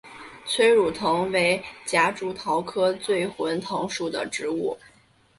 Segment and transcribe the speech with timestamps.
[0.47, 4.75] 催乳藤为夹竹桃科醉魂藤属的植物。